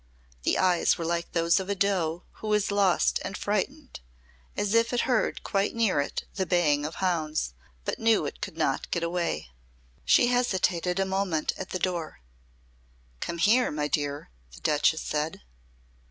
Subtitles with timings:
[0.41, 3.99] The eyes were like those of a doe who was lost and frightened
[4.57, 7.53] as if it heard quite near it the baying of hounds,
[7.85, 9.49] but knew it could not get away.
[10.03, 12.21] She hesitated a moment at the door.
[13.19, 15.43] "Come here, my dear," the Duchess said.